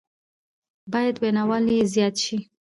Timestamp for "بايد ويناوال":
0.91-1.65